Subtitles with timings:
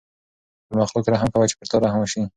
[0.67, 2.21] پر مخلوق رحم کوه چې پر تا رحم وشي.